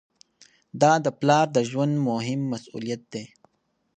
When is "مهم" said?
2.09-2.41